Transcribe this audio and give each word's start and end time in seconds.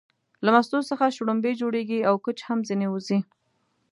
له 0.43 0.49
مستو 0.55 0.87
څخه 0.89 1.13
شلومبې 1.17 1.51
جوړيږي 1.61 1.99
او 2.09 2.15
کوچ 2.25 2.37
هم 2.47 2.59
ځنې 2.69 2.87
وځي 2.89 3.19